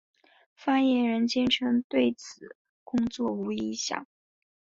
[0.55, 2.15] 发言人坚称此对
[2.83, 4.07] 工作无影响。